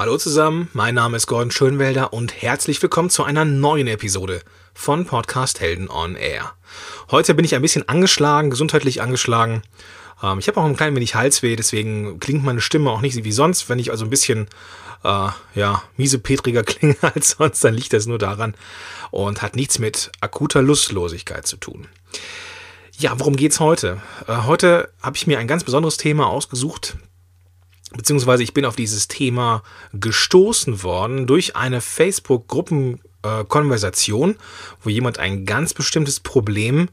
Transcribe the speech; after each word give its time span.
Hallo 0.00 0.16
zusammen, 0.16 0.70
mein 0.72 0.94
Name 0.94 1.18
ist 1.18 1.26
Gordon 1.26 1.50
Schönwelder 1.50 2.14
und 2.14 2.40
herzlich 2.40 2.80
willkommen 2.80 3.10
zu 3.10 3.22
einer 3.22 3.44
neuen 3.44 3.86
Episode 3.86 4.40
von 4.72 5.04
Podcast 5.04 5.60
Helden 5.60 5.90
on 5.90 6.16
Air. 6.16 6.54
Heute 7.10 7.34
bin 7.34 7.44
ich 7.44 7.54
ein 7.54 7.60
bisschen 7.60 7.86
angeschlagen, 7.86 8.48
gesundheitlich 8.48 9.02
angeschlagen. 9.02 9.60
Ähm, 10.22 10.38
ich 10.38 10.48
habe 10.48 10.58
auch 10.58 10.64
ein 10.64 10.74
klein 10.74 10.96
wenig 10.96 11.16
Halsweh, 11.16 11.54
deswegen 11.54 12.18
klingt 12.18 12.42
meine 12.42 12.62
Stimme 12.62 12.88
auch 12.88 13.02
nicht 13.02 13.24
wie 13.24 13.30
sonst. 13.30 13.68
Wenn 13.68 13.78
ich 13.78 13.90
also 13.90 14.06
ein 14.06 14.10
bisschen 14.10 14.48
äh, 15.04 15.28
ja, 15.54 15.82
miesepetriger 15.98 16.62
klinge 16.64 16.96
als 17.02 17.32
sonst, 17.32 17.62
dann 17.62 17.74
liegt 17.74 17.92
das 17.92 18.06
nur 18.06 18.18
daran 18.18 18.54
und 19.10 19.42
hat 19.42 19.54
nichts 19.54 19.78
mit 19.78 20.10
akuter 20.22 20.62
Lustlosigkeit 20.62 21.46
zu 21.46 21.58
tun. 21.58 21.88
Ja, 22.96 23.20
worum 23.20 23.36
geht's 23.36 23.60
heute? 23.60 24.00
Äh, 24.26 24.44
heute 24.46 24.88
habe 25.02 25.18
ich 25.18 25.26
mir 25.26 25.38
ein 25.38 25.46
ganz 25.46 25.62
besonderes 25.62 25.98
Thema 25.98 26.26
ausgesucht, 26.28 26.96
beziehungsweise 27.96 28.42
ich 28.42 28.52
bin 28.54 28.64
auf 28.64 28.76
dieses 28.76 29.08
Thema 29.08 29.62
gestoßen 29.92 30.82
worden 30.82 31.26
durch 31.26 31.56
eine 31.56 31.80
Facebook-Gruppenkonversation, 31.80 34.30
äh, 34.30 34.36
wo 34.82 34.90
jemand 34.90 35.18
ein 35.18 35.44
ganz 35.44 35.74
bestimmtes 35.74 36.20
Problem 36.20 36.88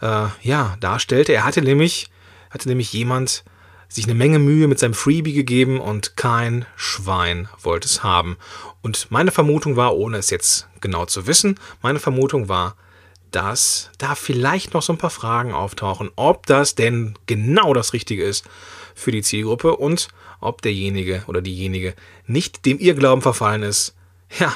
äh, 0.00 0.26
ja, 0.42 0.76
darstellte. 0.80 1.32
Er 1.32 1.44
hatte 1.44 1.62
nämlich, 1.62 2.08
hatte 2.50 2.68
nämlich 2.68 2.92
jemand 2.92 3.44
sich 3.88 4.04
eine 4.04 4.14
Menge 4.14 4.38
Mühe 4.38 4.68
mit 4.68 4.78
seinem 4.78 4.94
Freebie 4.94 5.32
gegeben 5.34 5.80
und 5.80 6.16
kein 6.16 6.64
Schwein 6.76 7.48
wollte 7.60 7.86
es 7.86 8.02
haben. 8.02 8.38
Und 8.80 9.10
meine 9.10 9.30
Vermutung 9.30 9.76
war, 9.76 9.94
ohne 9.94 10.16
es 10.16 10.30
jetzt 10.30 10.66
genau 10.80 11.04
zu 11.04 11.26
wissen, 11.26 11.60
meine 11.82 12.00
Vermutung 12.00 12.48
war, 12.48 12.74
dass 13.32 13.90
da 13.98 14.14
vielleicht 14.14 14.74
noch 14.74 14.82
so 14.82 14.92
ein 14.92 14.98
paar 14.98 15.10
Fragen 15.10 15.52
auftauchen, 15.52 16.10
ob 16.16 16.46
das 16.46 16.74
denn 16.74 17.14
genau 17.26 17.74
das 17.74 17.92
Richtige 17.92 18.24
ist 18.24 18.44
für 18.94 19.10
die 19.10 19.22
Zielgruppe 19.22 19.76
und 19.76 20.08
ob 20.40 20.62
derjenige 20.62 21.24
oder 21.26 21.40
diejenige 21.40 21.94
nicht 22.26 22.66
dem 22.66 22.78
Irrglauben 22.78 23.22
verfallen 23.22 23.62
ist, 23.62 23.94
ja, 24.38 24.52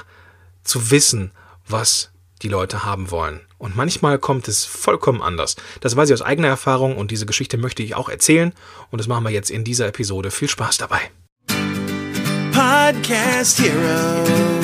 zu 0.65 0.91
wissen, 0.91 1.31
was 1.67 2.11
die 2.43 2.49
Leute 2.49 2.85
haben 2.85 3.11
wollen. 3.11 3.41
Und 3.59 3.77
manchmal 3.77 4.19
kommt 4.19 4.49
es 4.49 4.65
vollkommen 4.65 5.23
anders. 5.23 5.57
Das 5.81 5.97
weiß 5.97 6.11
ich 6.11 6.15
aus 6.15 6.23
eigener 6.23 6.49
Erfahrung 6.49 6.97
und 6.97 7.11
diese 7.11 7.25
Geschichte 7.25 7.57
möchte 7.57 7.83
ich 7.83 7.95
auch 7.95 8.09
erzählen. 8.09 8.53
Und 8.91 8.99
das 8.99 9.09
machen 9.09 9.25
wir 9.25 9.31
jetzt 9.31 9.51
in 9.51 9.65
dieser 9.65 9.87
Episode. 9.87 10.31
Viel 10.31 10.49
Spaß 10.49 10.77
dabei. 10.79 11.01
Podcast 12.53 13.61
Heroes. 13.61 14.56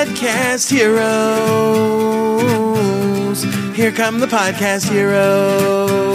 Podcast 0.00 0.72
Heroes. 0.72 1.04
Here 3.74 3.92
come 3.92 4.18
the 4.18 4.26
Podcast 4.26 4.90
Heroes. 4.90 6.08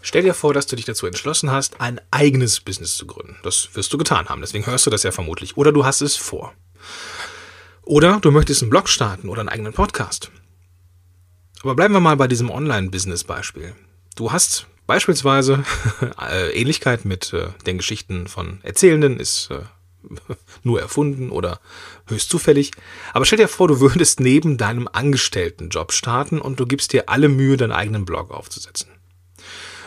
Stell 0.00 0.22
dir 0.22 0.32
vor, 0.32 0.54
dass 0.54 0.66
du 0.66 0.76
dich 0.76 0.86
dazu 0.86 1.06
entschlossen 1.06 1.50
hast, 1.50 1.82
ein 1.82 2.00
eigenes 2.10 2.60
Business 2.60 2.96
zu 2.96 3.06
gründen. 3.06 3.36
Das 3.42 3.68
wirst 3.74 3.92
du 3.92 3.98
getan 3.98 4.30
haben, 4.30 4.40
deswegen 4.40 4.64
hörst 4.64 4.86
du 4.86 4.90
das 4.90 5.02
ja 5.02 5.12
vermutlich. 5.12 5.58
Oder 5.58 5.70
du 5.70 5.84
hast 5.84 6.00
es 6.00 6.16
vor. 6.16 6.54
Oder 7.82 8.20
du 8.20 8.30
möchtest 8.30 8.62
einen 8.62 8.70
Blog 8.70 8.88
starten 8.88 9.28
oder 9.28 9.40
einen 9.40 9.50
eigenen 9.50 9.74
Podcast. 9.74 10.30
Aber 11.60 11.74
bleiben 11.74 11.92
wir 11.92 12.00
mal 12.00 12.16
bei 12.16 12.26
diesem 12.26 12.50
Online-Business-Beispiel. 12.50 13.74
Du 14.14 14.32
hast 14.32 14.66
Beispielsweise 14.86 15.64
äh, 16.30 16.50
Ähnlichkeit 16.52 17.04
mit 17.04 17.32
äh, 17.32 17.48
den 17.66 17.78
Geschichten 17.78 18.28
von 18.28 18.60
Erzählenden 18.62 19.18
ist 19.18 19.50
äh, 19.50 19.60
nur 20.62 20.80
erfunden 20.80 21.30
oder 21.30 21.60
höchst 22.06 22.30
zufällig. 22.30 22.70
Aber 23.12 23.24
stell 23.24 23.38
dir 23.38 23.48
vor, 23.48 23.68
du 23.68 23.80
würdest 23.80 24.20
neben 24.20 24.56
deinem 24.56 24.88
Angestelltenjob 24.90 25.92
starten 25.92 26.40
und 26.40 26.60
du 26.60 26.66
gibst 26.66 26.92
dir 26.92 27.08
alle 27.08 27.28
Mühe, 27.28 27.56
deinen 27.56 27.72
eigenen 27.72 28.04
Blog 28.04 28.30
aufzusetzen. 28.30 28.88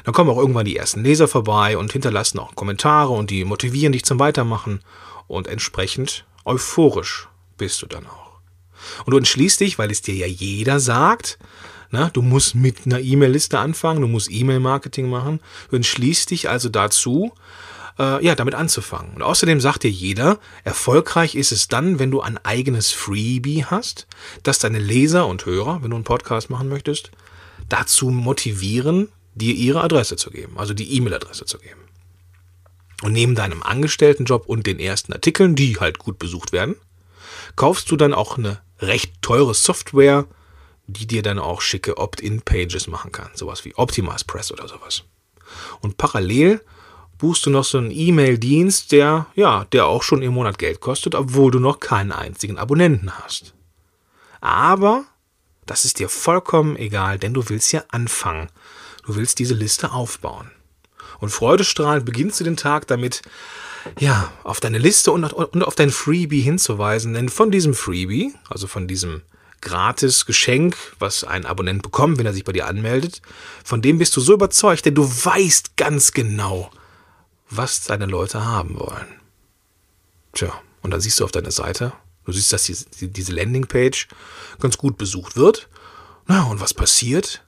Dann 0.03 0.13
kommen 0.13 0.29
auch 0.29 0.37
irgendwann 0.37 0.65
die 0.65 0.77
ersten 0.77 1.03
Leser 1.03 1.27
vorbei 1.27 1.77
und 1.77 1.91
hinterlassen 1.91 2.39
auch 2.39 2.55
Kommentare 2.55 3.11
und 3.11 3.29
die 3.29 3.45
motivieren 3.45 3.93
dich 3.93 4.05
zum 4.05 4.19
Weitermachen 4.19 4.81
und 5.27 5.47
entsprechend 5.47 6.25
euphorisch 6.45 7.27
bist 7.57 7.81
du 7.81 7.85
dann 7.85 8.07
auch. 8.07 8.39
Und 9.05 9.11
du 9.11 9.17
entschließt 9.17 9.59
dich, 9.59 9.77
weil 9.77 9.91
es 9.91 10.01
dir 10.01 10.15
ja 10.15 10.25
jeder 10.25 10.79
sagt, 10.79 11.37
na, 11.91 12.09
du 12.09 12.21
musst 12.21 12.55
mit 12.55 12.85
einer 12.85 12.99
E-Mail-Liste 12.99 13.57
anfangen, 13.59 14.01
du 14.01 14.07
musst 14.07 14.31
E-Mail-Marketing 14.31 15.09
machen. 15.09 15.39
Du 15.69 15.75
entschließt 15.75 16.29
dich 16.29 16.49
also 16.49 16.69
dazu, 16.69 17.33
äh, 17.97 18.23
ja, 18.23 18.35
damit 18.35 18.55
anzufangen. 18.55 19.13
Und 19.15 19.23
außerdem 19.23 19.59
sagt 19.59 19.83
dir 19.83 19.91
jeder, 19.91 20.39
erfolgreich 20.63 21.35
ist 21.35 21.51
es 21.51 21.67
dann, 21.67 21.99
wenn 21.99 22.11
du 22.11 22.21
ein 22.21 22.37
eigenes 22.43 22.91
Freebie 22.91 23.65
hast, 23.65 24.07
das 24.43 24.59
deine 24.59 24.79
Leser 24.79 25.27
und 25.27 25.45
Hörer, 25.45 25.81
wenn 25.81 25.89
du 25.89 25.95
einen 25.95 26.03
Podcast 26.03 26.49
machen 26.49 26.69
möchtest, 26.69 27.11
dazu 27.67 28.09
motivieren, 28.09 29.09
dir 29.35 29.53
ihre 29.53 29.81
Adresse 29.81 30.15
zu 30.15 30.31
geben, 30.31 30.57
also 30.57 30.73
die 30.73 30.95
E-Mail-Adresse 30.95 31.45
zu 31.45 31.57
geben. 31.59 31.81
Und 33.01 33.13
neben 33.13 33.35
deinem 33.35 33.63
Angestelltenjob 33.63 34.47
und 34.47 34.67
den 34.67 34.79
ersten 34.79 35.13
Artikeln, 35.13 35.55
die 35.55 35.77
halt 35.79 35.99
gut 35.99 36.19
besucht 36.19 36.51
werden, 36.51 36.75
kaufst 37.55 37.89
du 37.91 37.95
dann 37.95 38.13
auch 38.13 38.37
eine 38.37 38.59
recht 38.79 39.21
teure 39.21 39.53
Software, 39.53 40.25
die 40.91 41.07
dir 41.07 41.21
dann 41.21 41.39
auch 41.39 41.61
schicke 41.61 41.97
Opt-in-Pages 41.97 42.87
machen 42.87 43.11
kann. 43.11 43.29
Sowas 43.33 43.65
wie 43.65 43.75
Optimize 43.75 44.25
Press 44.25 44.51
oder 44.51 44.67
sowas. 44.67 45.03
Und 45.81 45.97
parallel 45.97 46.61
buchst 47.17 47.45
du 47.45 47.49
noch 47.49 47.63
so 47.63 47.77
einen 47.77 47.91
E-Mail-Dienst, 47.91 48.91
der, 48.91 49.27
ja, 49.35 49.65
der 49.65 49.85
auch 49.85 50.03
schon 50.03 50.21
im 50.21 50.33
Monat 50.33 50.57
Geld 50.57 50.79
kostet, 50.79 51.15
obwohl 51.15 51.51
du 51.51 51.59
noch 51.59 51.79
keinen 51.79 52.11
einzigen 52.11 52.57
Abonnenten 52.57 53.11
hast. 53.17 53.53
Aber 54.41 55.05
das 55.65 55.85
ist 55.85 55.99
dir 55.99 56.09
vollkommen 56.09 56.75
egal, 56.77 57.19
denn 57.19 57.33
du 57.33 57.47
willst 57.49 57.71
ja 57.71 57.83
anfangen. 57.89 58.49
Du 59.05 59.15
willst 59.15 59.39
diese 59.39 59.53
Liste 59.53 59.91
aufbauen. 59.91 60.49
Und 61.19 61.29
freudestrahlend 61.29 62.05
beginnst 62.05 62.39
du 62.39 62.43
den 62.43 62.57
Tag 62.57 62.87
damit, 62.87 63.21
ja, 63.99 64.31
auf 64.43 64.59
deine 64.59 64.77
Liste 64.77 65.11
und 65.11 65.63
auf 65.63 65.75
dein 65.75 65.91
Freebie 65.91 66.41
hinzuweisen. 66.41 67.13
Denn 67.13 67.29
von 67.29 67.51
diesem 67.51 67.73
Freebie, 67.73 68.33
also 68.49 68.67
von 68.67 68.87
diesem 68.87 69.21
gratis 69.61 70.25
Geschenk, 70.25 70.77
was 70.99 71.23
ein 71.23 71.45
Abonnent 71.45 71.81
bekommt, 71.81 72.17
wenn 72.17 72.25
er 72.25 72.33
sich 72.33 72.43
bei 72.43 72.51
dir 72.51 72.67
anmeldet. 72.67 73.21
Von 73.63 73.81
dem 73.81 73.97
bist 73.97 74.15
du 74.15 74.21
so 74.21 74.33
überzeugt, 74.33 74.85
denn 74.85 74.95
du 74.95 75.03
weißt 75.03 75.77
ganz 75.77 76.11
genau, 76.11 76.71
was 77.49 77.83
deine 77.83 78.05
Leute 78.05 78.45
haben 78.45 78.79
wollen. 78.79 79.07
Tja, 80.33 80.53
und 80.81 80.91
dann 80.91 81.01
siehst 81.01 81.19
du 81.19 81.23
auf 81.23 81.31
deiner 81.31 81.51
Seite, 81.51 81.93
du 82.25 82.31
siehst, 82.31 82.53
dass 82.53 82.65
diese 82.65 83.33
Landingpage 83.33 84.07
ganz 84.59 84.77
gut 84.77 84.97
besucht 84.97 85.35
wird. 85.35 85.67
Na, 86.27 86.43
und 86.43 86.61
was 86.61 86.73
passiert? 86.73 87.43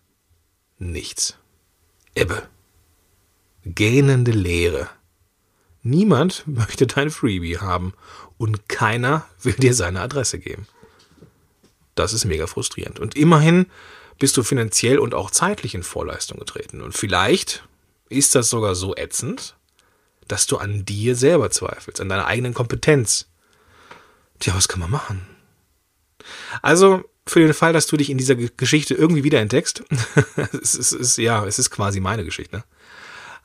Nichts. 0.79 1.35
Ebbe. 2.15 2.47
Gähnende 3.63 4.31
Leere. 4.31 4.89
Niemand 5.83 6.43
möchte 6.47 6.87
dein 6.87 7.11
Freebie 7.11 7.59
haben 7.59 7.93
und 8.37 8.67
keiner 8.67 9.25
will 9.41 9.53
dir 9.53 9.73
seine 9.73 10.01
Adresse 10.01 10.39
geben. 10.39 10.67
Das 11.95 12.13
ist 12.13 12.25
mega 12.25 12.47
frustrierend. 12.47 12.99
Und 12.99 13.15
immerhin 13.15 13.67
bist 14.19 14.37
du 14.37 14.43
finanziell 14.43 14.99
und 14.99 15.13
auch 15.13 15.31
zeitlich 15.31 15.75
in 15.75 15.83
Vorleistung 15.83 16.39
getreten. 16.39 16.81
Und 16.81 16.93
vielleicht 16.95 17.63
ist 18.09 18.35
das 18.35 18.49
sogar 18.49 18.75
so 18.75 18.95
ätzend, 18.95 19.55
dass 20.27 20.47
du 20.47 20.57
an 20.57 20.85
dir 20.85 21.15
selber 21.15 21.49
zweifelst, 21.49 21.99
an 21.99 22.09
deiner 22.09 22.27
eigenen 22.27 22.53
Kompetenz. 22.53 23.27
Tja, 24.39 24.53
was 24.55 24.67
kann 24.67 24.79
man 24.79 24.91
machen? 24.91 25.25
Also, 26.61 27.03
für 27.25 27.39
den 27.39 27.53
Fall, 27.53 27.73
dass 27.73 27.87
du 27.87 27.97
dich 27.97 28.09
in 28.09 28.17
dieser 28.17 28.35
Geschichte 28.35 28.93
irgendwie 28.93 29.23
wiederentdeckst, 29.23 29.83
es, 30.61 30.75
ist, 30.75 30.91
es 30.91 30.91
ist, 30.93 31.17
ja, 31.17 31.45
es 31.45 31.59
ist 31.59 31.69
quasi 31.69 31.99
meine 31.99 32.25
Geschichte. 32.25 32.63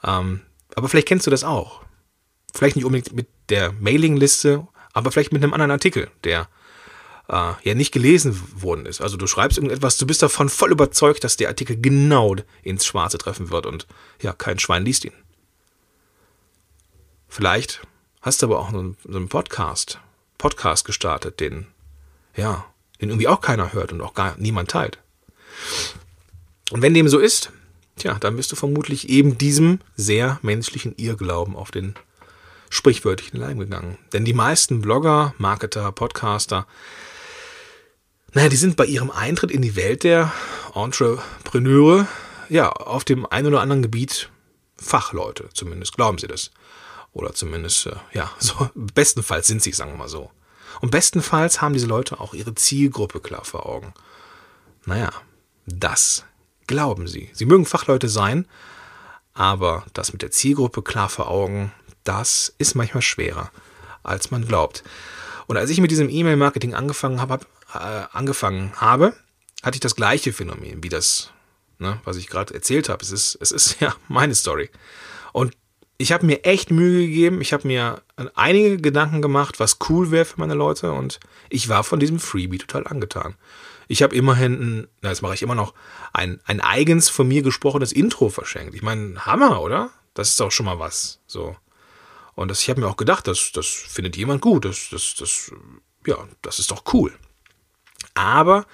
Ähm, 0.05 0.41
aber 0.75 0.89
vielleicht 0.89 1.09
kennst 1.09 1.27
du 1.27 1.31
das 1.31 1.45
auch. 1.45 1.83
Vielleicht 2.55 2.77
nicht 2.77 2.84
unbedingt 2.84 3.13
mit 3.15 3.28
der 3.49 3.73
Mailingliste, 3.73 4.67
aber 4.93 5.11
vielleicht 5.11 5.33
mit 5.33 5.43
einem 5.43 5.53
anderen 5.53 5.71
Artikel, 5.71 6.11
der 6.25 6.49
äh, 7.28 7.53
ja 7.62 7.75
nicht 7.75 7.92
gelesen 7.92 8.41
worden 8.60 8.87
ist. 8.87 9.00
Also 9.00 9.16
du 9.16 9.26
schreibst 9.26 9.59
irgendetwas, 9.59 9.97
du 9.97 10.06
bist 10.06 10.22
davon 10.22 10.48
voll 10.48 10.72
überzeugt, 10.72 11.25
dass 11.25 11.37
der 11.37 11.48
Artikel 11.48 11.81
genau 11.81 12.37
ins 12.62 12.87
Schwarze 12.87 13.18
treffen 13.18 13.51
wird 13.51 13.66
und 13.66 13.86
ja, 14.21 14.33
kein 14.33 14.59
Schwein 14.59 14.84
liest 14.84 15.04
ihn. 15.04 15.12
Vielleicht 17.28 17.83
hast 18.22 18.42
du 18.42 18.47
aber 18.47 18.59
auch 18.60 18.71
so 18.71 18.78
einen, 18.78 19.28
Podcast, 19.28 20.01
Podcast 20.39 20.84
gestartet, 20.84 21.41
den, 21.41 21.66
ja, 22.36 22.65
den 23.01 23.10
irgendwie 23.10 23.28
auch 23.28 23.41
keiner 23.41 23.72
hört 23.72 23.92
und 23.92 24.01
auch 24.01 24.15
gar 24.15 24.36
niemand 24.39 24.71
teilt. 24.71 24.98
Und 26.71 26.83
wenn 26.83 26.95
dem 26.95 27.09
so 27.09 27.18
ist, 27.18 27.53
tja, 27.97 28.15
dann 28.18 28.36
bist 28.36 28.53
du 28.53 28.56
vermutlich 28.56 29.09
eben 29.09 29.39
diesem 29.39 29.80
sehr 29.97 30.39
menschlichen 30.42 30.95
Irrglauben 30.97 31.56
auf 31.56 31.71
den 31.71 31.95
sprichwörtlichen 32.71 33.39
Leim 33.39 33.59
gegangen. 33.59 33.98
Denn 34.12 34.24
die 34.24 34.33
meisten 34.33 34.80
Blogger, 34.80 35.34
Marketer, 35.39 35.92
Podcaster 35.92 36.66
naja, 38.36 38.50
die 38.50 38.56
sind 38.56 38.77
bei 38.77 38.84
ihrem 38.84 39.10
Eintritt 39.10 39.50
in 39.50 39.62
die 39.62 39.77
Welt 39.77 40.04
der 40.04 40.30
Entrepreneure, 40.74 42.06
ja, 42.50 42.71
auf 42.71 43.03
dem 43.03 43.24
einen 43.24 43.47
oder 43.47 43.62
anderen 43.62 43.80
Gebiet 43.80 44.28
Fachleute, 44.77 45.48
zumindest 45.54 45.94
glauben 45.94 46.18
sie 46.18 46.27
das. 46.27 46.50
Oder 47.15 47.33
zumindest, 47.33 47.86
äh, 47.86 47.97
ja, 48.12 48.30
so, 48.38 48.68
bestenfalls 48.74 49.47
sind 49.47 49.62
sie, 49.62 49.72
sagen 49.72 49.92
wir 49.92 49.97
mal 49.97 50.09
so. 50.10 50.30
Und 50.83 50.91
bestenfalls 50.91 51.62
haben 51.62 51.72
diese 51.72 51.86
Leute 51.86 52.21
auch 52.21 52.34
ihre 52.34 52.54
Zielgruppe 52.54 53.21
klar 53.21 53.42
vor 53.47 53.65
Augen. 53.65 53.94
Naja, 54.84 55.10
das 55.65 56.27
glauben 56.66 57.09
sie. 57.09 57.30
Sie 57.32 57.47
mögen 57.47 57.65
Fachleute 57.65 58.10
sein, 58.10 58.47
aber 59.32 59.86
das 59.94 60.12
mit 60.12 60.21
der 60.21 60.30
Zielgruppe 60.30 60.82
klar 60.82 61.09
vor 61.09 61.30
Augen, 61.30 61.72
das 62.04 62.54
ist 62.59 62.74
manchmal 62.74 63.00
schwerer, 63.00 63.50
als 64.03 64.30
man 64.30 64.47
glaubt. 64.47 64.84
Und 65.47 65.56
als 65.56 65.71
ich 65.71 65.80
mit 65.80 65.91
diesem 65.91 66.10
E-Mail-Marketing 66.10 66.74
angefangen 66.74 67.22
habe, 67.22 67.41
angefangen 67.77 68.73
habe, 68.77 69.15
hatte 69.63 69.77
ich 69.77 69.81
das 69.81 69.97
gleiche 69.97 70.33
Phänomen 70.33 70.83
wie 70.83 70.89
das, 70.89 71.31
ne, 71.78 72.01
was 72.05 72.17
ich 72.17 72.28
gerade 72.28 72.55
erzählt 72.55 72.89
habe. 72.89 73.03
Es 73.03 73.11
ist, 73.11 73.37
es 73.41 73.51
ist 73.51 73.77
ja 73.81 73.95
meine 74.09 74.34
Story. 74.34 74.71
Und 75.33 75.57
ich 75.99 76.13
habe 76.13 76.27
mir 76.27 76.45
echt 76.45 76.71
Mühe 76.71 77.07
gegeben. 77.07 77.41
Ich 77.41 77.53
habe 77.53 77.67
mir 77.67 78.03
einige 78.34 78.77
Gedanken 78.77 79.23
gemacht, 79.23 79.61
was 79.61 79.78
cool 79.89 80.11
wäre 80.11 80.25
für 80.25 80.39
meine 80.39 80.55
Leute. 80.55 80.93
Und 80.93 81.21
ich 81.49 81.69
war 81.69 81.84
von 81.84 82.01
diesem 82.01 82.19
Freebie 82.19 82.59
total 82.59 82.87
angetan. 82.87 83.34
Ich 83.89 84.03
habe 84.03 84.15
immerhin, 84.15 84.89
na, 85.01 85.11
das 85.11 85.23
mache 85.23 85.34
ich 85.34 85.43
immer 85.43 85.55
noch, 85.55 85.73
ein, 86.13 86.41
ein 86.45 86.61
eigens 86.61 87.09
von 87.09 87.28
mir 87.28 87.43
gesprochenes 87.43 87.93
Intro 87.93 88.28
verschenkt. 88.28 88.75
Ich 88.75 88.83
meine, 88.83 89.25
Hammer, 89.25 89.63
oder? 89.63 89.91
Das 90.15 90.31
ist 90.31 90.41
auch 90.41 90.51
schon 90.51 90.67
mal 90.67 90.78
was. 90.78 91.21
So. 91.27 91.57
Und 92.34 92.49
das, 92.49 92.61
ich 92.61 92.69
habe 92.69 92.81
mir 92.81 92.89
auch 92.89 92.97
gedacht, 92.97 93.27
das, 93.27 93.53
das 93.53 93.67
findet 93.67 94.17
jemand 94.17 94.43
gut. 94.43 94.65
Das, 94.65 94.89
das, 94.91 95.15
das, 95.19 95.53
ja, 96.07 96.17
das 96.43 96.59
ist 96.59 96.71
doch 96.71 96.83
cool. 96.93 97.13
Aber 98.15 98.66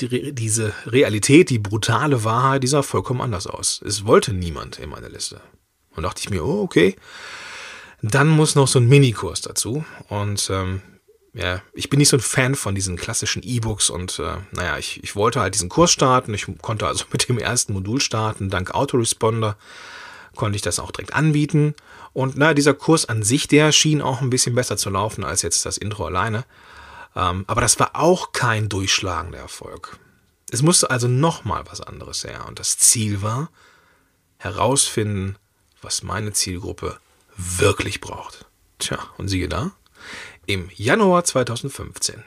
die, 0.00 0.32
diese 0.32 0.72
Realität, 0.86 1.50
die 1.50 1.58
brutale 1.58 2.24
Wahrheit, 2.24 2.62
die 2.62 2.68
sah 2.68 2.82
vollkommen 2.82 3.20
anders 3.20 3.46
aus. 3.46 3.80
Es 3.84 4.06
wollte 4.06 4.32
niemand 4.32 4.78
in 4.78 4.90
meiner 4.90 5.08
Liste. 5.08 5.40
Und 5.94 6.02
dachte 6.02 6.20
ich 6.20 6.30
mir, 6.30 6.44
oh, 6.44 6.62
okay. 6.62 6.96
Dann 8.02 8.28
muss 8.28 8.54
noch 8.54 8.68
so 8.68 8.80
ein 8.80 8.88
Minikurs 8.88 9.40
dazu. 9.40 9.84
Und 10.08 10.50
ähm, 10.50 10.82
ja, 11.32 11.62
ich 11.72 11.90
bin 11.90 11.98
nicht 11.98 12.08
so 12.08 12.16
ein 12.16 12.20
Fan 12.20 12.54
von 12.54 12.74
diesen 12.74 12.96
klassischen 12.96 13.42
E-Books 13.42 13.90
und 13.90 14.20
äh, 14.20 14.36
naja, 14.52 14.78
ich, 14.78 15.02
ich 15.02 15.16
wollte 15.16 15.40
halt 15.40 15.54
diesen 15.54 15.68
Kurs 15.68 15.90
starten. 15.90 16.32
Ich 16.32 16.46
konnte 16.62 16.86
also 16.86 17.06
mit 17.12 17.28
dem 17.28 17.38
ersten 17.38 17.72
Modul 17.72 18.00
starten. 18.00 18.50
Dank 18.50 18.72
Autoresponder 18.74 19.56
konnte 20.36 20.56
ich 20.56 20.62
das 20.62 20.78
auch 20.78 20.90
direkt 20.90 21.14
anbieten. 21.14 21.74
Und 22.12 22.36
naja, 22.36 22.54
dieser 22.54 22.74
Kurs 22.74 23.06
an 23.06 23.22
sich, 23.22 23.48
der 23.48 23.72
schien 23.72 24.02
auch 24.02 24.20
ein 24.20 24.30
bisschen 24.30 24.54
besser 24.54 24.76
zu 24.76 24.90
laufen 24.90 25.24
als 25.24 25.42
jetzt 25.42 25.66
das 25.66 25.76
Intro 25.76 26.06
alleine. 26.06 26.44
Ähm, 27.16 27.44
aber 27.46 27.60
das 27.60 27.78
war 27.78 27.90
auch 27.94 28.32
kein 28.32 28.68
durchschlagender 28.68 29.38
Erfolg. 29.38 29.98
Es 30.50 30.62
musste 30.62 30.90
also 30.90 31.08
nochmal 31.08 31.64
was 31.66 31.80
anderes 31.80 32.24
her. 32.24 32.46
Und 32.46 32.58
das 32.58 32.78
Ziel 32.78 33.22
war, 33.22 33.50
herausfinden, 34.38 35.36
was 35.80 36.02
meine 36.02 36.32
Zielgruppe 36.32 36.98
wirklich 37.36 38.00
braucht. 38.00 38.46
Tja, 38.78 38.98
und 39.16 39.28
siehe 39.28 39.48
da, 39.48 39.72
im 40.46 40.70
Januar 40.74 41.24
2015, 41.24 42.22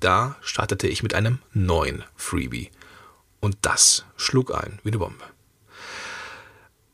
da 0.00 0.36
startete 0.40 0.88
ich 0.88 1.02
mit 1.02 1.14
einem 1.14 1.38
neuen 1.52 2.04
Freebie. 2.16 2.70
Und 3.40 3.58
das 3.62 4.04
schlug 4.16 4.54
ein 4.54 4.78
wie 4.82 4.88
eine 4.88 4.98
Bombe. 4.98 5.24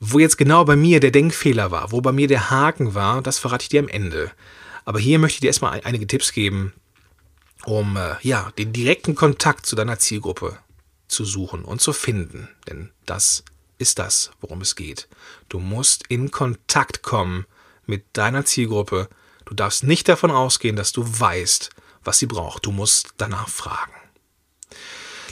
Wo 0.01 0.19
jetzt 0.19 0.37
genau 0.37 0.65
bei 0.65 0.77
mir 0.77 1.01
der 1.01 1.11
Denkfehler 1.11 1.71
war, 1.71 1.93
wo 1.93 2.01
bei 2.01 2.13
mir 2.13 2.29
der 2.29 2.51
Haken 2.51 2.95
war, 2.95 3.23
das 3.23 3.39
verrate 3.39 3.63
ich 3.63 3.69
dir 3.69 3.81
am 3.81 3.89
Ende. 3.89 4.31
Aber 4.85 4.99
hier 4.99 5.19
möchte 5.19 5.37
ich 5.37 5.41
dir 5.41 5.47
erstmal 5.49 5.81
einige 5.85 6.07
Tipps 6.07 6.33
geben, 6.33 6.73
um 7.67 7.97
äh, 7.97 8.15
ja, 8.23 8.53
den 8.59 8.73
direkten 8.73 9.15
Kontakt 9.15 9.67
zu 9.67 9.77
deiner 9.77 9.99
Zielgruppe 9.99 10.57
zu 11.09 11.25
suchen 11.25 11.65
und 11.65 11.81
zu 11.81 11.93
finden. 11.93 12.49
Denn 12.69 12.91
das 13.05 13.45
ist 13.79 13.99
das, 13.99 14.31
worum 14.41 14.61
es 14.61 14.77
geht. 14.77 15.09
Du 15.49 15.59
musst 15.59 16.05
in 16.09 16.31
Kontakt 16.31 17.03
kommen 17.03 17.45
mit 17.85 18.05
deiner 18.13 18.45
Zielgruppe. 18.45 19.09
Du 19.45 19.55
darfst 19.55 19.83
nicht 19.83 20.09
davon 20.09 20.31
ausgehen, 20.31 20.77
dass 20.77 20.93
du 20.93 21.05
weißt, 21.05 21.71
was 22.05 22.19
sie 22.19 22.27
braucht. 22.27 22.67
Du 22.67 22.71
musst 22.71 23.15
danach 23.17 23.49
fragen. 23.49 23.93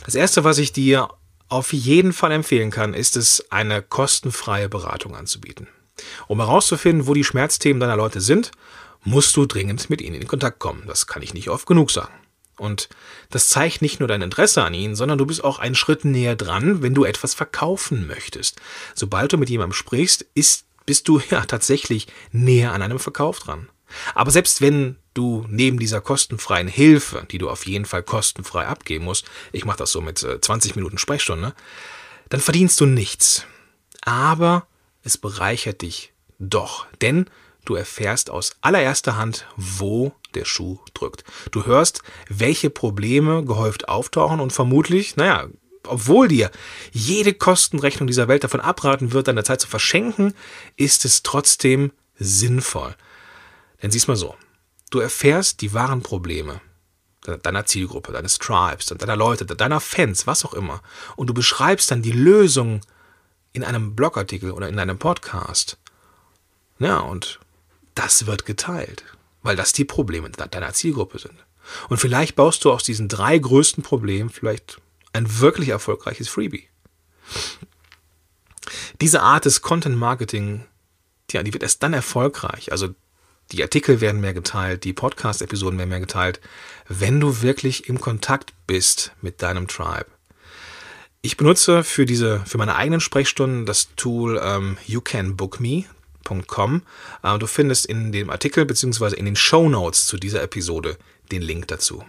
Das 0.05 0.17
Erste, 0.17 0.43
was 0.43 0.59
ich 0.59 0.73
dir 0.73 1.09
auf 1.49 1.73
jeden 1.73 2.13
Fall 2.13 2.33
empfehlen 2.33 2.73
kann, 2.73 2.95
ist 2.95 3.17
es, 3.17 3.51
eine 3.51 3.81
kostenfreie 3.81 4.69
Beratung 4.69 5.15
anzubieten. 5.15 5.69
Um 6.27 6.41
herauszufinden, 6.41 7.07
wo 7.07 7.15
die 7.15 7.23
Schmerzthemen 7.23 7.79
deiner 7.79 7.97
Leute 7.97 8.21
sind, 8.21 8.51
musst 9.05 9.37
du 9.37 9.47
dringend 9.47 9.89
mit 9.89 10.01
ihnen 10.03 10.21
in 10.21 10.27
Kontakt 10.27 10.59
kommen. 10.59 10.83
Das 10.87 11.07
kann 11.07 11.23
ich 11.23 11.33
nicht 11.33 11.49
oft 11.49 11.67
genug 11.67 11.93
sagen. 11.93 12.13
Und 12.57 12.89
das 13.31 13.49
zeigt 13.49 13.83
nicht 13.83 13.99
nur 13.99 14.09
dein 14.09 14.23
Interesse 14.23 14.63
an 14.63 14.75
ihnen, 14.75 14.95
sondern 14.95 15.19
du 15.19 15.27
bist 15.27 15.43
auch 15.43 15.59
einen 15.59 15.75
Schritt 15.75 16.05
näher 16.05 16.37
dran, 16.37 16.83
wenn 16.83 16.95
du 16.95 17.05
etwas 17.05 17.35
verkaufen 17.35 18.07
möchtest. 18.07 18.61
Sobald 18.95 19.33
du 19.33 19.39
mit 19.39 19.51
jemandem 19.51 19.73
sprichst, 19.73 20.25
ist, 20.35 20.67
bist 20.87 21.09
du 21.09 21.21
ja 21.31 21.45
tatsächlich 21.45 22.07
näher 22.33 22.73
an 22.73 22.83
einem 22.83 22.99
Verkauf 22.99 23.41
dran. 23.41 23.69
Aber 24.15 24.31
selbst 24.31 24.61
wenn 24.61 24.97
du 25.15 25.47
neben 25.49 25.79
dieser 25.79 26.01
kostenfreien 26.01 26.69
Hilfe, 26.69 27.27
die 27.31 27.39
du 27.39 27.49
auf 27.49 27.67
jeden 27.67 27.85
Fall 27.85 28.03
kostenfrei 28.03 28.67
abgeben 28.67 29.05
musst, 29.05 29.27
ich 29.53 29.65
mache 29.65 29.79
das 29.79 29.93
so 29.93 30.01
mit 30.01 30.19
20 30.19 30.73
äh, 30.73 30.75
Minuten 30.79 30.99
Sprechstunde, 30.99 31.55
dann 32.29 32.41
verdienst 32.41 32.81
du 32.81 32.87
nichts. 32.87 33.45
Aber 34.03 34.67
es 35.03 35.19
bereichert 35.19 35.83
dich 35.83 36.13
doch, 36.39 36.87
denn 37.01 37.27
du 37.65 37.75
erfährst 37.75 38.31
aus 38.31 38.57
allererster 38.61 39.17
Hand, 39.17 39.47
wo 39.57 40.13
der 40.35 40.45
Schuh 40.45 40.79
drückt. 40.95 41.25
Du 41.51 41.67
hörst, 41.67 42.03
welche 42.29 42.71
Probleme 42.71 43.45
gehäuft 43.45 43.89
auftauchen 43.89 44.41
und 44.41 44.53
vermutlich, 44.53 45.17
naja, 45.17 45.49
obwohl 45.87 46.29
dir 46.29 46.51
jede 46.93 47.35
Kostenrechnung 47.35 48.07
dieser 48.07 48.29
Welt 48.29 48.45
davon 48.45 48.61
abraten 48.61 49.13
wird, 49.13 49.29
deine 49.29 49.45
Zeit 49.45 49.61
zu 49.61 49.69
verschenken, 49.69 50.35
ist 50.77 51.05
es 51.05 51.23
trotzdem 51.23 51.93
sinnvoll. 52.17 52.95
Denn 53.83 53.91
sieh's 53.91 54.09
mal 54.09 54.17
so, 54.17 54.35
du 54.91 55.01
erfährst 55.01 55.61
die 55.61 55.75
wahren 55.75 56.03
Probleme 56.03 56.61
deiner 57.43 57.65
Zielgruppe, 57.65 58.13
deines 58.13 58.39
Tribes, 58.39 58.87
deiner 58.87 59.17
Leute, 59.17 59.47
deiner 59.47 59.81
Fans, 59.81 60.27
was 60.27 60.45
auch 60.45 60.53
immer, 60.53 60.83
und 61.17 61.29
du 61.29 61.35
beschreibst 61.35 61.91
dann 61.91 62.03
die 62.03 62.13
Lösung 62.13 62.83
in 63.53 63.65
einem 63.65 63.95
Blogartikel 63.95 64.51
oder 64.51 64.69
in 64.69 64.79
einem 64.79 64.99
Podcast. 64.99 65.79
Ja, 66.79 66.99
und 66.99 67.41
das 67.95 68.27
wird 68.27 68.47
geteilt 68.47 69.05
weil 69.45 69.55
das 69.55 69.73
die 69.73 69.85
Probleme 69.85 70.29
deiner 70.31 70.73
Zielgruppe 70.73 71.21
sind. 71.21 71.35
Und 71.89 71.99
vielleicht 71.99 72.35
baust 72.35 72.65
du 72.65 72.73
aus 72.73 72.83
diesen 72.83 73.09
drei 73.09 73.39
größten 73.39 73.85
Problemen 73.85 74.31
vielleicht 74.31 74.81
ein 75.13 75.39
wirklich 75.39 75.69
erfolgreiches 75.69 76.29
Freebie. 76.29 76.67
Diese 79.01 79.23
Art 79.23 79.45
des 79.45 79.63
Content 79.63 79.97
Marketing, 79.97 80.65
ja, 81.31 81.43
die 81.43 81.53
wird 81.53 81.63
erst 81.63 81.83
dann 81.83 81.93
erfolgreich. 81.93 82.73
Also 82.73 82.89
die 83.53 83.63
Artikel 83.63 84.01
werden 84.01 84.21
mehr 84.21 84.35
geteilt, 84.35 84.85
die 84.85 84.95
Podcast-Episoden 84.95 85.79
werden 85.79 85.91
mehr 85.91 86.01
geteilt, 86.01 86.41
wenn 86.89 87.21
du 87.21 87.43
wirklich 87.43 87.89
im 87.89 88.01
Kontakt 88.01 88.55
bist 88.67 89.13
mit 89.21 89.43
deinem 89.43 89.69
Tribe. 89.69 90.07
Ich 91.21 91.37
benutze 91.37 91.85
für 91.85 92.07
diese, 92.07 92.41
für 92.47 92.59
meine 92.59 92.77
eigenen 92.77 93.01
Sprechstunden 93.01 93.67
das 93.67 93.95
Tool 93.97 94.41
ähm, 94.43 94.79
You 94.87 95.01
Can 95.01 95.37
Book 95.37 95.61
Me. 95.61 95.85
Com. 96.25 96.83
Äh, 97.23 97.39
du 97.39 97.47
findest 97.47 97.87
in 97.87 98.13
dem 98.13 98.31
Artikel 98.31 98.65
bzw. 98.65 99.15
in 99.17 99.25
den 99.25 99.37
Show 99.37 99.69
Notes 99.69 100.07
zu 100.07 100.17
dieser 100.17 100.43
Episode 100.43 100.97
den 101.31 101.43
Link 101.43 101.69
dazu. 101.69 102.05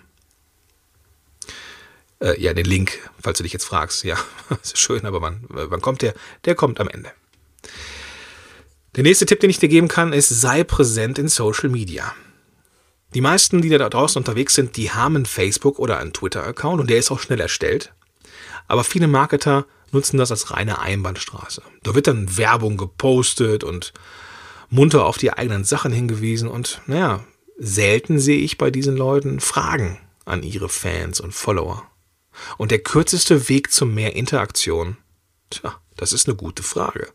Äh, 2.20 2.40
ja, 2.42 2.54
den 2.54 2.66
Link, 2.66 2.98
falls 3.22 3.38
du 3.38 3.44
dich 3.44 3.54
jetzt 3.54 3.66
fragst. 3.66 4.04
Ja, 4.04 4.18
ist 4.62 4.78
schön, 4.78 5.06
aber 5.06 5.22
wann, 5.22 5.46
wann 5.50 5.82
kommt 5.82 6.02
der? 6.02 6.14
Der 6.46 6.56
kommt 6.56 6.80
am 6.80 6.88
Ende. 6.88 7.12
Der 8.96 9.04
nächste 9.04 9.26
Tipp, 9.26 9.42
den 9.42 9.50
ich 9.50 9.60
dir 9.60 9.68
geben 9.68 9.90
kann, 9.90 10.14
ist, 10.14 10.30
sei 10.30 10.64
präsent 10.64 11.20
in 11.20 11.28
Social 11.28 11.70
Media. 11.70 12.16
Die 13.14 13.22
meisten, 13.22 13.62
die 13.62 13.70
da 13.70 13.90
draußen 13.90 14.20
unterwegs 14.20 14.56
sind, 14.56 14.78
die 14.78 14.92
haben 14.92 15.16
einen 15.16 15.26
Facebook- 15.26 15.80
oder 15.80 16.00
einen 16.00 16.14
Twitter-Account 16.14 16.82
und 16.82 16.90
der 16.90 16.98
ist 16.98 17.12
auch 17.12 17.20
schnell 17.20 17.40
erstellt. 17.40 17.94
Aber 18.68 18.84
viele 18.84 19.08
Marketer 19.08 19.66
nutzen 19.92 20.18
das 20.18 20.32
als 20.32 20.52
reine 20.52 20.80
Einbahnstraße. 20.80 21.62
Da 21.84 21.96
wird 21.96 22.08
dann 22.08 22.38
Werbung 22.38 22.78
gepostet 22.78 23.64
und 23.64 23.94
munter 24.70 25.06
auf 25.06 25.18
die 25.18 25.32
eigenen 25.32 25.64
Sachen 25.64 25.92
hingewiesen 25.92 26.48
und 26.48 26.82
naja, 26.88 27.24
selten 27.58 28.20
sehe 28.20 28.40
ich 28.40 28.58
bei 28.58 28.72
diesen 28.72 28.98
Leuten 28.98 29.40
Fragen 29.40 30.00
an 30.26 30.44
ihre 30.44 30.70
Fans 30.70 31.20
und 31.20 31.34
Follower. 31.34 31.84
Und 32.58 32.72
der 32.72 32.80
kürzeste 32.80 33.48
Weg 33.48 33.72
zu 33.72 33.86
mehr 33.86 34.16
Interaktion? 34.16 34.98
Tja, 35.50 35.80
das 35.96 36.12
ist 36.12 36.28
eine 36.28 36.36
gute 36.36 36.64
Frage. 36.64 37.14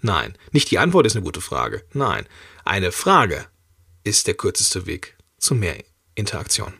Nein, 0.00 0.36
nicht 0.52 0.70
die 0.70 0.78
Antwort 0.78 1.06
ist 1.06 1.16
eine 1.16 1.24
gute 1.24 1.40
Frage. 1.40 1.84
Nein, 1.92 2.26
eine 2.64 2.92
Frage 2.92 3.46
ist 4.04 4.26
der 4.26 4.34
kürzeste 4.34 4.86
Weg 4.86 5.16
zu 5.38 5.54
mehr 5.54 5.82
Interaktion. 6.14 6.74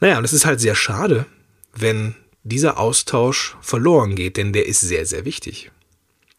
Naja, 0.00 0.18
und 0.18 0.24
es 0.24 0.32
ist 0.32 0.44
halt 0.44 0.60
sehr 0.60 0.74
schade, 0.74 1.26
wenn 1.72 2.14
dieser 2.42 2.78
Austausch 2.78 3.56
verloren 3.60 4.16
geht, 4.16 4.36
denn 4.36 4.52
der 4.52 4.66
ist 4.66 4.80
sehr, 4.80 5.06
sehr 5.06 5.24
wichtig. 5.24 5.70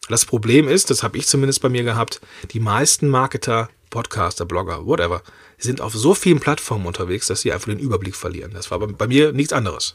Das 0.08 0.26
Problem 0.26 0.68
ist, 0.68 0.90
das 0.90 1.02
habe 1.02 1.16
ich 1.16 1.26
zumindest 1.26 1.62
bei 1.62 1.68
mir 1.68 1.82
gehabt, 1.82 2.20
die 2.50 2.60
meisten 2.60 3.08
Marketer, 3.08 3.70
Podcaster, 3.88 4.44
Blogger, 4.44 4.84
whatever, 4.84 5.22
sind 5.56 5.80
auf 5.80 5.94
so 5.94 6.14
vielen 6.14 6.40
Plattformen 6.40 6.86
unterwegs, 6.86 7.26
dass 7.26 7.40
sie 7.40 7.52
einfach 7.52 7.68
den 7.68 7.78
Überblick 7.78 8.16
verlieren. 8.16 8.52
Das 8.52 8.70
war 8.70 8.78
bei 8.80 9.06
mir 9.06 9.32
nichts 9.32 9.52
anderes. 9.52 9.94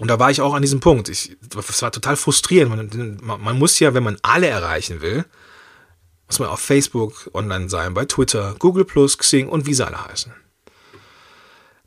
Und 0.00 0.08
da 0.08 0.18
war 0.18 0.30
ich 0.30 0.40
auch 0.40 0.54
an 0.54 0.62
diesem 0.62 0.80
Punkt. 0.80 1.08
Ich, 1.08 1.36
das 1.48 1.80
war 1.80 1.92
total 1.92 2.16
frustrierend. 2.16 3.22
Man, 3.22 3.40
man 3.40 3.58
muss 3.58 3.78
ja, 3.78 3.94
wenn 3.94 4.02
man 4.02 4.18
alle 4.22 4.48
erreichen 4.48 5.00
will, 5.00 5.24
muss 6.26 6.40
man 6.40 6.48
auf 6.48 6.60
Facebook 6.60 7.30
online 7.32 7.68
sein, 7.68 7.94
bei 7.94 8.04
Twitter, 8.04 8.56
Google 8.58 8.84
Xing 8.84 9.48
und 9.48 9.66
wie 9.66 9.74
sie 9.74 9.86
alle 9.86 10.04
heißen. 10.04 10.32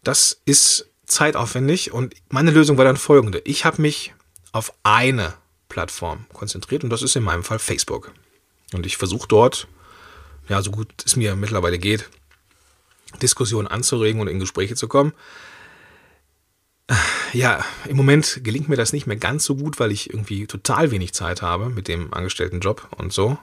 Das 0.03 0.41
ist 0.45 0.89
zeitaufwendig 1.07 1.91
und 1.91 2.13
meine 2.29 2.51
Lösung 2.51 2.77
war 2.77 2.85
dann 2.85 2.97
folgende. 2.97 3.41
Ich 3.45 3.65
habe 3.65 3.81
mich 3.81 4.13
auf 4.51 4.73
eine 4.83 5.33
Plattform 5.69 6.25
konzentriert 6.33 6.83
und 6.83 6.89
das 6.89 7.01
ist 7.01 7.15
in 7.15 7.23
meinem 7.23 7.43
Fall 7.43 7.59
Facebook. 7.59 8.11
Und 8.73 8.85
ich 8.85 8.97
versuche 8.97 9.27
dort, 9.27 9.67
ja, 10.49 10.61
so 10.61 10.71
gut 10.71 10.89
es 11.05 11.15
mir 11.15 11.35
mittlerweile 11.35 11.79
geht, 11.79 12.09
Diskussionen 13.21 13.67
anzuregen 13.67 14.21
und 14.21 14.27
in 14.27 14.39
Gespräche 14.39 14.75
zu 14.75 14.87
kommen. 14.87 15.13
Ja, 17.33 17.65
im 17.87 17.97
Moment 17.97 18.41
gelingt 18.43 18.69
mir 18.69 18.77
das 18.77 18.93
nicht 18.93 19.07
mehr 19.07 19.17
ganz 19.17 19.43
so 19.43 19.55
gut, 19.55 19.79
weil 19.79 19.91
ich 19.91 20.09
irgendwie 20.09 20.47
total 20.47 20.91
wenig 20.91 21.13
Zeit 21.13 21.41
habe 21.41 21.69
mit 21.69 21.87
dem 21.87 22.13
Angestelltenjob 22.13 22.87
und 22.97 23.11
so, 23.11 23.37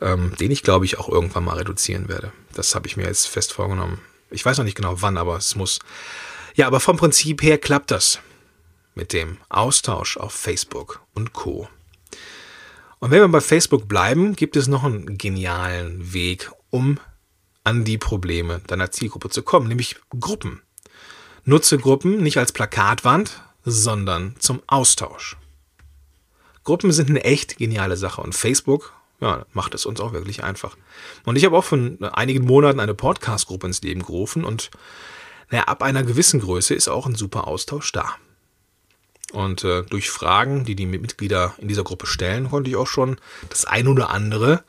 ähm, 0.00 0.34
den 0.40 0.50
ich 0.50 0.62
glaube 0.62 0.86
ich 0.86 0.98
auch 0.98 1.08
irgendwann 1.08 1.44
mal 1.44 1.58
reduzieren 1.58 2.08
werde. 2.08 2.32
Das 2.54 2.74
habe 2.74 2.86
ich 2.86 2.96
mir 2.96 3.04
jetzt 3.04 3.26
fest 3.26 3.52
vorgenommen. 3.52 4.00
Ich 4.30 4.44
weiß 4.44 4.56
noch 4.58 4.64
nicht 4.64 4.76
genau 4.76 5.00
wann, 5.02 5.16
aber 5.16 5.36
es 5.36 5.54
muss. 5.56 5.78
Ja, 6.58 6.66
aber 6.66 6.80
vom 6.80 6.96
Prinzip 6.96 7.44
her 7.44 7.56
klappt 7.56 7.92
das 7.92 8.18
mit 8.96 9.12
dem 9.12 9.36
Austausch 9.48 10.16
auf 10.16 10.32
Facebook 10.32 11.00
und 11.14 11.32
Co. 11.32 11.68
Und 12.98 13.12
wenn 13.12 13.20
wir 13.20 13.28
bei 13.28 13.40
Facebook 13.40 13.86
bleiben, 13.86 14.34
gibt 14.34 14.56
es 14.56 14.66
noch 14.66 14.82
einen 14.82 15.18
genialen 15.18 16.12
Weg, 16.12 16.50
um 16.70 16.98
an 17.62 17.84
die 17.84 17.96
Probleme 17.96 18.60
deiner 18.66 18.90
Zielgruppe 18.90 19.30
zu 19.30 19.42
kommen, 19.42 19.68
nämlich 19.68 20.00
Gruppen. 20.18 20.60
Nutze 21.44 21.78
Gruppen 21.78 22.24
nicht 22.24 22.38
als 22.38 22.50
Plakatwand, 22.50 23.40
sondern 23.64 24.34
zum 24.40 24.60
Austausch. 24.66 25.36
Gruppen 26.64 26.90
sind 26.90 27.08
eine 27.08 27.22
echt 27.22 27.58
geniale 27.58 27.96
Sache 27.96 28.20
und 28.20 28.34
Facebook 28.34 28.92
ja, 29.20 29.46
macht 29.52 29.74
es 29.74 29.86
uns 29.86 30.00
auch 30.00 30.12
wirklich 30.12 30.42
einfach. 30.42 30.76
Und 31.24 31.36
ich 31.36 31.44
habe 31.44 31.56
auch 31.56 31.64
von 31.64 32.02
einigen 32.02 32.44
Monaten 32.44 32.80
eine 32.80 32.94
Podcast-Gruppe 32.94 33.68
ins 33.68 33.82
Leben 33.82 34.02
gerufen 34.02 34.42
und 34.42 34.72
naja, 35.50 35.64
ab 35.64 35.82
einer 35.82 36.02
gewissen 36.02 36.40
Größe 36.40 36.74
ist 36.74 36.88
auch 36.88 37.06
ein 37.06 37.14
super 37.14 37.46
Austausch 37.46 37.92
da. 37.92 38.16
Und 39.32 39.64
äh, 39.64 39.82
durch 39.82 40.10
Fragen, 40.10 40.64
die 40.64 40.74
die 40.74 40.86
Mitglieder 40.86 41.54
in 41.58 41.68
dieser 41.68 41.84
Gruppe 41.84 42.06
stellen, 42.06 42.50
konnte 42.50 42.70
ich 42.70 42.76
auch 42.76 42.86
schon 42.86 43.18
das 43.50 43.66
ein 43.66 43.86
oder 43.86 44.10
andere, 44.10 44.64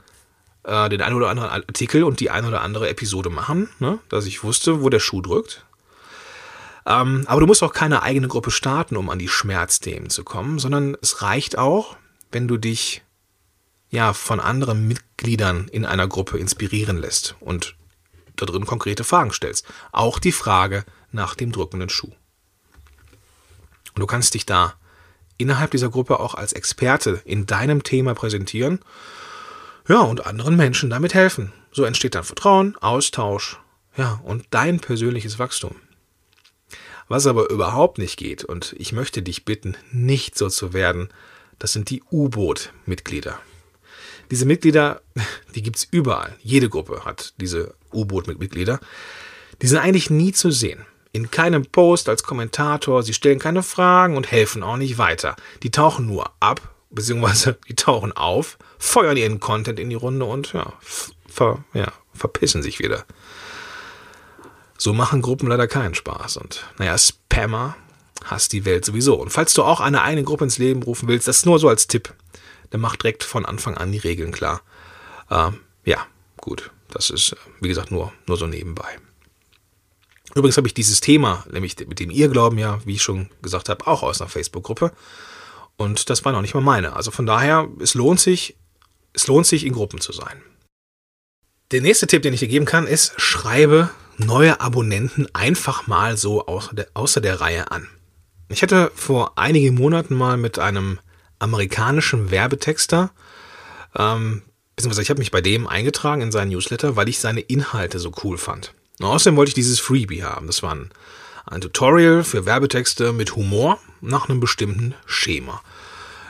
äh, 0.63 0.89
den 0.89 1.01
ein 1.01 1.13
oder 1.13 1.29
anderen 1.29 1.49
Artikel 1.49 2.03
und 2.03 2.19
die 2.19 2.29
ein 2.29 2.45
oder 2.45 2.61
andere 2.61 2.89
Episode 2.89 3.29
machen, 3.29 3.69
ne? 3.79 3.99
dass 4.09 4.25
ich 4.25 4.43
wusste, 4.43 4.81
wo 4.81 4.89
der 4.89 4.99
Schuh 4.99 5.21
drückt. 5.21 5.65
Ähm, 6.85 7.23
aber 7.27 7.39
du 7.39 7.47
musst 7.47 7.63
auch 7.63 7.73
keine 7.73 8.03
eigene 8.03 8.27
Gruppe 8.27 8.51
starten, 8.51 8.97
um 8.97 9.09
an 9.09 9.19
die 9.19 9.27
Schmerzthemen 9.27 10.09
zu 10.09 10.23
kommen, 10.23 10.59
sondern 10.59 10.97
es 11.01 11.21
reicht 11.21 11.57
auch, 11.57 11.95
wenn 12.31 12.47
du 12.47 12.57
dich 12.57 13.03
ja 13.91 14.13
von 14.13 14.39
anderen 14.39 14.87
Mitgliedern 14.87 15.67
in 15.69 15.85
einer 15.85 16.07
Gruppe 16.07 16.37
inspirieren 16.37 16.97
lässt 16.97 17.35
und 17.39 17.75
da 18.39 18.45
drin 18.45 18.65
konkrete 18.65 19.03
Fragen 19.03 19.31
stellst. 19.31 19.65
Auch 19.91 20.19
die 20.19 20.31
Frage 20.31 20.85
nach 21.11 21.35
dem 21.35 21.51
drückenden 21.51 21.89
Schuh. 21.89 22.11
Und 23.93 23.99
du 23.99 24.05
kannst 24.05 24.33
dich 24.33 24.45
da 24.45 24.75
innerhalb 25.37 25.71
dieser 25.71 25.89
Gruppe 25.89 26.19
auch 26.19 26.35
als 26.35 26.53
Experte 26.53 27.21
in 27.25 27.45
deinem 27.45 27.83
Thema 27.83 28.13
präsentieren. 28.13 28.79
Ja, 29.87 30.01
und 30.01 30.25
anderen 30.27 30.55
Menschen 30.55 30.89
damit 30.89 31.13
helfen. 31.13 31.51
So 31.71 31.83
entsteht 31.83 32.15
dann 32.15 32.23
Vertrauen, 32.23 32.75
Austausch, 32.77 33.59
ja, 33.97 34.19
und 34.23 34.45
dein 34.51 34.79
persönliches 34.79 35.39
Wachstum. 35.39 35.75
Was 37.07 37.25
aber 37.25 37.49
überhaupt 37.49 37.97
nicht 37.97 38.17
geht, 38.17 38.43
und 38.43 38.75
ich 38.77 38.91
möchte 38.91 39.23
dich 39.23 39.45
bitten, 39.45 39.75
nicht 39.91 40.37
so 40.37 40.49
zu 40.49 40.73
werden, 40.73 41.09
das 41.57 41.73
sind 41.73 41.89
die 41.89 42.03
U-Boot-Mitglieder. 42.11 43.39
Diese 44.29 44.45
Mitglieder, 44.45 45.01
die 45.55 45.63
gibt 45.63 45.77
es 45.77 45.87
überall. 45.89 46.35
Jede 46.41 46.69
Gruppe 46.69 47.03
hat 47.05 47.33
diese 47.37 47.73
U-Boot-Mitglieder. 47.93 48.79
Die 49.61 49.67
sind 49.67 49.79
eigentlich 49.79 50.09
nie 50.09 50.31
zu 50.31 50.51
sehen. 50.51 50.85
In 51.11 51.31
keinem 51.31 51.65
Post 51.65 52.07
als 52.07 52.23
Kommentator, 52.23 53.03
sie 53.03 53.13
stellen 53.13 53.39
keine 53.39 53.63
Fragen 53.63 54.15
und 54.15 54.31
helfen 54.31 54.63
auch 54.63 54.77
nicht 54.77 54.97
weiter. 54.97 55.35
Die 55.63 55.71
tauchen 55.71 56.05
nur 56.05 56.31
ab, 56.39 56.61
beziehungsweise 56.91 57.57
die 57.67 57.75
tauchen 57.75 58.11
auf, 58.11 58.57
feuern 58.77 59.17
ihren 59.17 59.39
Content 59.39 59.79
in 59.79 59.89
die 59.89 59.95
Runde 59.95 60.25
und 60.25 60.53
ja, 60.53 60.73
ver, 61.27 61.63
ja, 61.73 61.91
verpissen 62.13 62.61
sich 62.61 62.79
wieder. 62.79 63.05
So 64.77 64.93
machen 64.93 65.21
Gruppen 65.21 65.49
leider 65.49 65.67
keinen 65.67 65.95
Spaß. 65.95 66.37
Und 66.37 66.65
naja, 66.77 66.97
Spammer 66.97 67.75
hasst 68.23 68.53
die 68.53 68.65
Welt 68.65 68.85
sowieso. 68.85 69.15
Und 69.15 69.29
falls 69.29 69.53
du 69.53 69.63
auch 69.63 69.81
eine 69.81 70.01
eigene 70.01 70.23
Gruppe 70.23 70.45
ins 70.45 70.57
Leben 70.57 70.83
rufen 70.83 71.07
willst, 71.07 71.27
das 71.27 71.45
nur 71.45 71.59
so 71.59 71.67
als 71.67 71.87
Tipp, 71.87 72.13
dann 72.69 72.81
mach 72.81 72.95
direkt 72.95 73.23
von 73.23 73.45
Anfang 73.45 73.75
an 73.75 73.91
die 73.91 73.97
Regeln 73.97 74.31
klar. 74.31 74.61
Ähm, 75.29 75.59
ja, 75.83 76.05
gut. 76.37 76.71
Das 76.89 77.09
ist, 77.09 77.35
wie 77.61 77.67
gesagt, 77.67 77.91
nur, 77.91 78.11
nur 78.27 78.37
so 78.37 78.47
nebenbei. 78.47 78.97
Übrigens 80.35 80.57
habe 80.57 80.67
ich 80.67 80.73
dieses 80.73 81.01
Thema, 81.01 81.45
nämlich 81.51 81.77
mit 81.87 81.99
dem 81.99 82.11
Irrglauben 82.11 82.59
ja, 82.59 82.79
wie 82.85 82.93
ich 82.93 83.01
schon 83.01 83.29
gesagt 83.41 83.69
habe, 83.69 83.87
auch 83.87 84.03
aus 84.03 84.21
einer 84.21 84.29
Facebook-Gruppe. 84.29 84.91
Und 85.77 86.09
das 86.09 86.25
war 86.25 86.31
noch 86.31 86.41
nicht 86.41 86.53
mal 86.53 86.61
meine. 86.61 86.95
Also 86.95 87.09
von 87.09 87.25
daher, 87.25 87.67
es 87.79 87.93
lohnt 87.93 88.19
sich, 88.19 88.57
es 89.13 89.27
lohnt 89.27 89.47
sich, 89.47 89.65
in 89.65 89.73
Gruppen 89.73 90.01
zu 90.01 90.11
sein. 90.11 90.41
Der 91.71 91.81
nächste 91.81 92.07
Tipp, 92.07 92.21
den 92.21 92.33
ich 92.33 92.41
dir 92.41 92.47
geben 92.47 92.65
kann, 92.65 92.85
ist, 92.85 93.13
schreibe 93.19 93.89
neue 94.17 94.59
Abonnenten 94.59 95.27
einfach 95.33 95.87
mal 95.87 96.17
so 96.17 96.45
außer 96.45 96.75
der, 96.75 96.87
außer 96.93 97.21
der 97.21 97.41
Reihe 97.41 97.71
an. 97.71 97.87
Ich 98.49 98.63
hatte 98.63 98.91
vor 98.95 99.37
einigen 99.37 99.75
Monaten 99.75 100.15
mal 100.15 100.37
mit 100.37 100.59
einem 100.59 100.99
amerikanischen 101.37 102.31
Werbetexter, 102.31 103.11
ähm, 103.95 104.41
beziehungsweise 104.79 105.01
ich 105.01 105.09
habe 105.09 105.19
mich 105.19 105.31
bei 105.31 105.41
dem 105.41 105.67
eingetragen 105.67 106.21
in 106.21 106.31
seinen 106.31 106.51
Newsletter, 106.51 106.95
weil 106.95 107.09
ich 107.09 107.19
seine 107.19 107.41
Inhalte 107.41 107.99
so 107.99 108.13
cool 108.23 108.37
fand. 108.37 108.73
Und 108.99 109.07
außerdem 109.07 109.35
wollte 109.35 109.49
ich 109.49 109.55
dieses 109.55 109.81
Freebie 109.81 110.23
haben. 110.23 110.47
Das 110.47 110.63
war 110.63 110.73
ein, 110.73 110.89
ein 111.45 111.59
Tutorial 111.59 112.23
für 112.23 112.45
Werbetexte 112.45 113.11
mit 113.11 113.35
Humor 113.35 113.77
nach 113.99 114.29
einem 114.29 114.39
bestimmten 114.39 114.95
Schema. 115.05 115.61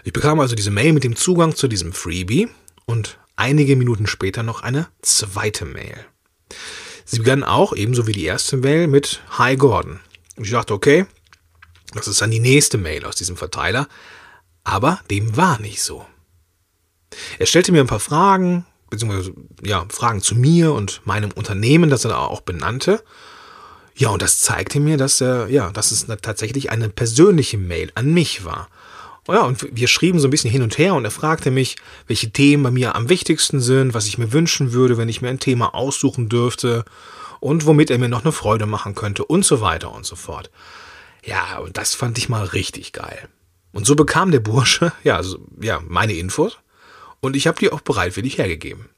Ich 0.04 0.14
bekam 0.14 0.40
also 0.40 0.56
diese 0.56 0.72
Mail 0.72 0.94
mit 0.94 1.04
dem 1.04 1.16
Zugang 1.16 1.56
zu 1.56 1.68
diesem 1.68 1.94
Freebie 1.94 2.50
und 2.88 3.20
einige 3.36 3.76
Minuten 3.76 4.08
später 4.08 4.42
noch 4.42 4.64
eine 4.64 4.88
zweite 5.04 5.66
Mail. 5.66 6.04
Sie 7.06 7.20
begann 7.20 7.44
auch, 7.44 7.74
ebenso 7.74 8.08
wie 8.08 8.14
die 8.14 8.26
erste 8.26 8.58
Mail, 8.58 8.88
mit 8.88 9.22
Hi 9.38 9.58
Gordon. 9.58 10.00
Ich 10.38 10.50
dachte, 10.50 10.74
okay, 10.74 11.06
das 11.94 12.08
ist 12.08 12.20
dann 12.20 12.32
die 12.32 12.40
nächste 12.40 12.80
Mail 12.80 13.06
aus 13.06 13.16
diesem 13.16 13.38
Verteiler. 13.38 13.88
Aber 14.64 15.02
dem 15.12 15.38
war 15.38 15.60
nicht 15.60 15.84
so. 15.84 16.08
Er 17.38 17.46
stellte 17.46 17.72
mir 17.72 17.82
ein 17.82 17.88
paar 17.88 18.00
Fragen, 18.00 18.66
beziehungsweise 18.90 19.34
ja, 19.64 19.86
Fragen 19.90 20.22
zu 20.22 20.36
mir 20.36 20.74
und 20.74 21.02
meinem 21.06 21.32
Unternehmen, 21.32 21.90
das 21.90 22.06
er 22.06 22.20
auch 22.20 22.42
benannte. 22.42 23.04
Ja, 23.96 24.10
und 24.10 24.22
das 24.22 24.40
zeigte 24.40 24.80
mir, 24.80 24.98
dass 24.98 25.20
er, 25.22 25.48
ja, 25.50 25.72
dass 25.72 25.92
es 25.92 26.08
tatsächlich 26.22 26.72
eine 26.72 26.90
persönliche 26.90 27.58
Mail 27.58 27.92
an 27.96 28.14
mich 28.14 28.46
war. 28.46 28.70
Oh 29.28 29.34
ja, 29.34 29.42
und 29.42 29.68
wir 29.76 29.88
schrieben 29.88 30.20
so 30.20 30.28
ein 30.28 30.32
bisschen 30.32 30.50
hin 30.50 30.64
und 30.64 30.78
her 30.78 30.96
und 30.96 31.06
er 31.06 31.12
fragte 31.12 31.52
mich, 31.52 31.76
welche 32.08 32.32
Themen 32.32 32.64
bei 32.64 32.72
mir 32.72 32.96
am 32.96 33.10
wichtigsten 33.10 33.60
sind, 33.60 33.94
was 33.94 34.08
ich 34.08 34.18
mir 34.18 34.34
wünschen 34.34 34.72
würde, 34.72 34.98
wenn 34.98 35.10
ich 35.10 35.22
mir 35.22 35.30
ein 35.30 35.40
Thema 35.40 35.76
aussuchen 35.76 36.30
dürfte 36.30 36.86
und 37.40 37.66
womit 37.66 37.92
er 37.92 38.00
mir 38.00 38.10
noch 38.10 38.24
eine 38.24 38.32
Freude 38.32 38.66
machen 38.66 38.96
könnte 38.96 39.24
und 39.26 39.46
so 39.46 39.62
weiter 39.62 39.94
und 39.94 40.06
so 40.06 40.16
fort. 40.16 40.50
Ja, 41.24 41.60
und 41.60 41.78
das 41.78 41.94
fand 41.94 42.18
ich 42.18 42.30
mal 42.30 42.46
richtig 42.46 42.94
geil. 42.94 43.28
Und 43.72 43.86
so 43.86 43.96
bekam 43.96 44.32
der 44.32 44.40
Bursche, 44.40 44.94
ja, 45.04 45.18
also, 45.18 45.46
ja, 45.62 45.80
meine 45.88 46.14
Infos 46.14 46.58
und 47.22 47.36
ich 47.36 47.48
habe 47.48 47.60
die 47.60 47.72
auch 47.72 47.82
bereitwillig 47.82 48.38
hergegeben. 48.38 48.90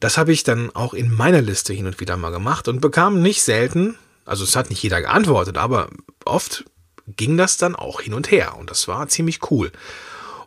Das 0.00 0.16
habe 0.16 0.32
ich 0.32 0.44
dann 0.44 0.74
auch 0.74 0.94
in 0.94 1.14
meiner 1.14 1.42
Liste 1.42 1.72
hin 1.72 1.86
und 1.86 2.00
wieder 2.00 2.16
mal 2.16 2.30
gemacht 2.30 2.68
und 2.68 2.80
bekam 2.80 3.20
nicht 3.20 3.42
selten, 3.42 3.96
also 4.24 4.44
es 4.44 4.56
hat 4.56 4.70
nicht 4.70 4.82
jeder 4.82 5.00
geantwortet, 5.00 5.58
aber 5.58 5.90
oft 6.24 6.64
ging 7.06 7.36
das 7.36 7.56
dann 7.56 7.76
auch 7.76 8.00
hin 8.00 8.14
und 8.14 8.30
her 8.30 8.56
und 8.56 8.70
das 8.70 8.88
war 8.88 9.08
ziemlich 9.08 9.50
cool. 9.50 9.70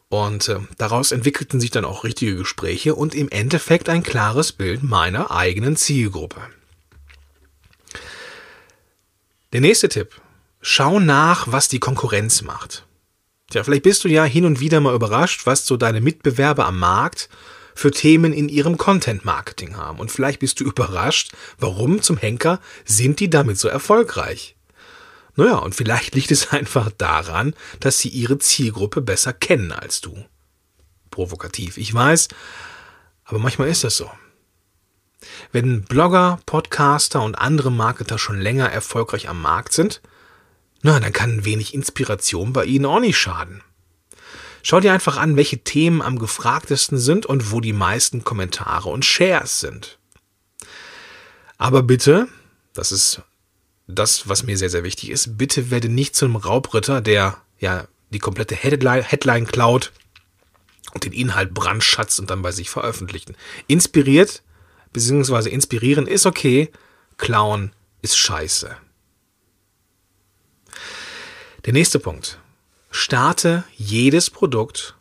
Und 0.10 0.48
äh, 0.48 0.60
daraus 0.78 1.12
entwickelten 1.12 1.60
sich 1.60 1.72
dann 1.72 1.86
auch 1.86 2.04
richtige 2.04 2.36
Gespräche 2.36 2.94
und 2.94 3.16
im 3.16 3.30
Endeffekt 3.30 3.90
ein 3.90 4.04
klares 4.04 4.52
Bild 4.52 4.84
meiner 4.84 5.32
eigenen 5.32 5.76
Zielgruppe. 5.76 6.42
Der 9.54 9.62
nächste 9.62 9.90
Tipp. 9.90 10.22
Schau 10.62 11.00
nach, 11.00 11.52
was 11.52 11.68
die 11.68 11.80
Konkurrenz 11.80 12.42
macht. 12.42 12.86
Tja, 13.54 13.64
vielleicht 13.64 13.84
bist 13.84 14.04
du 14.04 14.08
ja 14.08 14.24
hin 14.24 14.46
und 14.46 14.62
wieder 14.62 14.80
mal 14.80 14.96
überrascht, 14.96 15.46
was 15.46 15.68
so 15.68 15.78
deine 15.78 16.02
Mitbewerber 16.02 16.66
am 16.66 16.80
Markt 16.80 17.30
für 17.76 17.92
Themen 17.92 18.34
in 18.34 18.50
ihrem 18.50 18.80
Content 18.80 19.26
Marketing 19.26 19.78
haben. 19.78 20.00
Und 20.00 20.12
vielleicht 20.12 20.40
bist 20.40 20.60
du 20.60 20.64
überrascht, 20.64 21.34
warum 21.60 22.02
zum 22.02 22.18
Henker 22.18 22.60
sind 22.84 23.20
die 23.20 23.30
damit 23.30 23.60
so 23.60 23.68
erfolgreich. 23.68 24.56
Naja, 25.36 25.58
und 25.58 25.76
vielleicht 25.76 26.16
liegt 26.16 26.32
es 26.32 26.48
einfach 26.52 26.90
daran, 26.98 27.54
dass 27.80 28.00
sie 28.00 28.10
ihre 28.10 28.40
Zielgruppe 28.40 29.02
besser 29.02 29.34
kennen 29.34 29.72
als 29.72 30.02
du. 30.02 30.26
Provokativ, 31.12 31.78
ich 31.78 31.94
weiß, 31.94 32.30
aber 33.24 33.38
manchmal 33.38 33.68
ist 33.68 33.84
das 33.84 33.96
so. 33.96 34.10
Wenn 35.52 35.84
Blogger, 35.84 36.40
Podcaster 36.48 37.22
und 37.22 37.36
andere 37.36 37.72
Marketer 37.72 38.18
schon 38.18 38.42
länger 38.42 38.72
erfolgreich 38.72 39.30
am 39.30 39.44
Markt 39.44 39.74
sind, 39.74 40.02
na, 40.84 41.00
dann 41.00 41.14
kann 41.14 41.38
ein 41.38 41.46
wenig 41.46 41.74
Inspiration 41.74 42.54
bei 42.54 42.66
ihnen 42.66 42.86
auch 42.86 43.00
nicht 43.00 43.18
schaden. 43.18 43.62
Schau 44.62 44.80
dir 44.80 44.94
einfach 44.94 45.18
an, 45.18 45.36
welche 45.38 45.64
Themen 45.64 46.02
am 46.02 46.20
gefragtesten 46.20 46.98
sind 46.98 47.26
und 47.26 47.52
wo 47.52 47.62
die 47.62 47.74
meisten 47.74 48.24
Kommentare 48.24 48.90
und 48.90 49.04
Shares 49.04 49.62
sind. 49.62 49.98
Aber 51.58 51.84
bitte, 51.84 52.28
das 52.74 52.92
ist 52.92 53.22
das, 53.88 54.28
was 54.28 54.44
mir 54.44 54.58
sehr, 54.58 54.70
sehr 54.70 54.84
wichtig 54.84 55.10
ist, 55.10 55.38
bitte 55.38 55.72
werde 55.72 55.90
nicht 55.90 56.16
zu 56.16 56.26
einem 56.26 56.36
Raubritter, 56.36 57.02
der 57.02 57.38
ja 57.60 57.88
die 58.10 58.20
komplette 58.20 58.56
Headline, 58.56 59.04
Headline 59.04 59.48
klaut 59.48 59.92
und 60.94 61.06
den 61.06 61.14
Inhalt 61.14 61.54
brandschatzt 61.54 62.20
und 62.20 62.30
dann 62.30 62.42
bei 62.42 62.52
sich 62.52 62.70
veröffentlichen. 62.70 63.36
Inspiriert, 63.68 64.44
beziehungsweise 64.92 65.50
inspirieren 65.50 66.08
ist 66.08 66.26
okay, 66.26 66.72
klauen 67.18 67.72
ist 68.02 68.18
scheiße. 68.18 68.76
Der 71.66 71.72
nächste 71.72 71.98
Punkt. 71.98 72.40
Starte 72.92 73.64
jedes 73.78 74.30
Produkt 74.30 74.98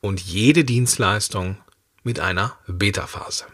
und 0.00 0.20
jede 0.20 0.62
Dienstleistung 0.62 1.56
mit 2.04 2.20
einer 2.20 2.56
Beta-Phase. 2.68 3.46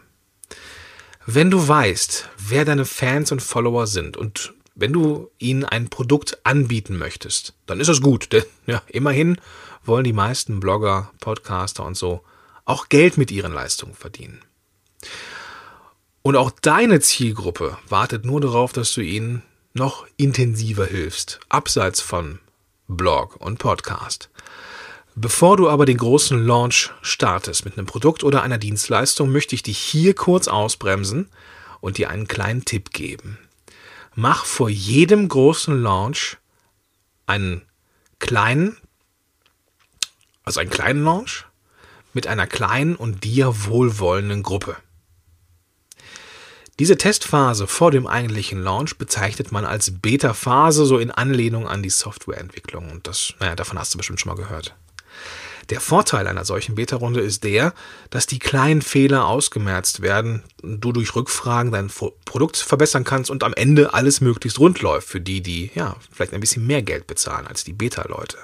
Wenn 1.25 1.49
du 1.49 1.67
weißt, 1.67 2.29
wer 2.37 2.63
deine 2.63 2.85
Fans 2.85 3.31
und 3.31 3.41
Follower 3.41 3.87
sind 3.87 4.15
und 4.15 4.53
wenn 4.75 4.93
du 4.93 5.31
ihnen 5.39 5.65
ein 5.65 5.89
Produkt 5.89 6.37
anbieten 6.45 6.99
möchtest, 6.99 7.55
dann 7.65 7.79
ist 7.79 7.87
das 7.87 7.99
gut, 7.99 8.31
denn 8.31 8.43
ja, 8.67 8.83
immerhin 8.89 9.41
wollen 9.83 10.03
die 10.03 10.13
meisten 10.13 10.59
Blogger, 10.59 11.11
Podcaster 11.19 11.83
und 11.83 11.97
so 11.97 12.21
auch 12.65 12.89
Geld 12.89 13.17
mit 13.17 13.31
ihren 13.31 13.53
Leistungen 13.53 13.95
verdienen. 13.95 14.39
Und 16.21 16.35
auch 16.35 16.51
deine 16.51 16.99
Zielgruppe 16.99 17.79
wartet 17.89 18.23
nur 18.23 18.39
darauf, 18.39 18.71
dass 18.71 18.93
du 18.93 19.01
ihnen 19.01 19.41
noch 19.73 20.05
intensiver 20.15 20.85
hilfst, 20.85 21.39
abseits 21.49 22.01
von 22.01 22.37
Blog 22.97 23.37
und 23.37 23.57
Podcast. 23.57 24.29
Bevor 25.15 25.55
du 25.55 25.69
aber 25.69 25.85
den 25.85 25.95
großen 25.95 26.45
Launch 26.45 26.91
startest 27.01 27.63
mit 27.63 27.77
einem 27.77 27.87
Produkt 27.87 28.23
oder 28.23 28.43
einer 28.43 28.57
Dienstleistung, 28.57 29.31
möchte 29.31 29.55
ich 29.55 29.63
dich 29.63 29.77
hier 29.77 30.13
kurz 30.13 30.49
ausbremsen 30.49 31.29
und 31.79 31.97
dir 31.97 32.09
einen 32.09 32.27
kleinen 32.27 32.65
Tipp 32.65 32.91
geben. 32.91 33.37
Mach 34.13 34.43
vor 34.43 34.69
jedem 34.69 35.29
großen 35.29 35.81
Launch 35.81 36.37
einen 37.27 37.61
kleinen, 38.19 38.75
also 40.43 40.59
einen 40.59 40.69
kleinen 40.69 41.03
Launch 41.05 41.45
mit 42.11 42.27
einer 42.27 42.45
kleinen 42.45 42.97
und 42.97 43.23
dir 43.23 43.67
wohlwollenden 43.67 44.43
Gruppe. 44.43 44.75
Diese 46.81 46.97
Testphase 46.97 47.67
vor 47.67 47.91
dem 47.91 48.07
eigentlichen 48.07 48.59
Launch 48.59 48.97
bezeichnet 48.97 49.51
man 49.51 49.65
als 49.65 50.01
Beta-Phase, 50.01 50.83
so 50.87 50.97
in 50.97 51.11
Anlehnung 51.11 51.67
an 51.67 51.83
die 51.83 51.91
Softwareentwicklung. 51.91 52.89
Und 52.89 53.05
das, 53.05 53.35
naja, 53.39 53.55
davon 53.55 53.77
hast 53.77 53.93
du 53.93 53.99
bestimmt 53.99 54.19
schon 54.19 54.31
mal 54.31 54.41
gehört. 54.41 54.75
Der 55.69 55.79
Vorteil 55.79 56.25
einer 56.25 56.43
solchen 56.43 56.73
Beta-Runde 56.73 57.21
ist 57.21 57.43
der, 57.43 57.75
dass 58.09 58.25
die 58.25 58.39
kleinen 58.39 58.81
Fehler 58.81 59.27
ausgemerzt 59.27 60.01
werden, 60.01 60.41
du 60.63 60.91
durch 60.91 61.15
Rückfragen 61.15 61.71
dein 61.71 61.91
Produkt 62.25 62.57
verbessern 62.57 63.03
kannst 63.03 63.29
und 63.29 63.43
am 63.43 63.53
Ende 63.53 63.93
alles 63.93 64.19
möglichst 64.19 64.57
rund 64.57 64.81
läuft 64.81 65.07
für 65.07 65.21
die, 65.21 65.41
die 65.41 65.69
ja 65.75 65.97
vielleicht 66.11 66.33
ein 66.33 66.41
bisschen 66.41 66.65
mehr 66.65 66.81
Geld 66.81 67.05
bezahlen 67.05 67.45
als 67.45 67.63
die 67.63 67.73
Beta-Leute. 67.73 68.39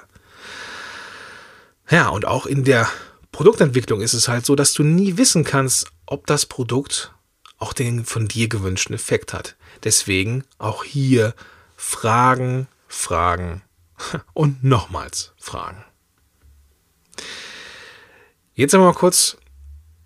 Ja, 1.90 2.10
und 2.10 2.24
auch 2.24 2.46
in 2.46 2.62
der 2.62 2.88
Produktentwicklung 3.32 4.00
ist 4.00 4.14
es 4.14 4.28
halt 4.28 4.46
so, 4.46 4.54
dass 4.54 4.74
du 4.74 4.84
nie 4.84 5.16
wissen 5.16 5.42
kannst, 5.42 5.88
ob 6.06 6.28
das 6.28 6.46
Produkt 6.46 7.12
auch 7.58 7.72
den 7.72 8.04
von 8.04 8.28
dir 8.28 8.48
gewünschten 8.48 8.94
Effekt 8.94 9.32
hat. 9.32 9.56
Deswegen 9.84 10.44
auch 10.58 10.84
hier 10.84 11.34
Fragen, 11.76 12.68
Fragen 12.86 13.62
und 14.32 14.64
nochmals 14.64 15.32
Fragen. 15.38 15.84
Jetzt 18.54 18.74
aber 18.74 18.84
mal 18.84 18.94
kurz 18.94 19.36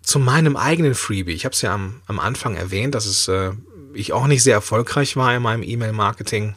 zu 0.01 0.19
meinem 0.19 0.57
eigenen 0.57 0.95
Freebie. 0.95 1.33
Ich 1.33 1.45
habe 1.45 1.53
es 1.53 1.61
ja 1.61 1.73
am, 1.73 2.01
am 2.07 2.19
Anfang 2.19 2.55
erwähnt, 2.55 2.93
dass 2.93 3.05
es, 3.05 3.27
äh, 3.27 3.51
ich 3.93 4.13
auch 4.13 4.27
nicht 4.27 4.43
sehr 4.43 4.53
erfolgreich 4.53 5.15
war 5.15 5.33
in 5.33 5.41
meinem 5.41 5.63
E-Mail-Marketing. 5.63 6.55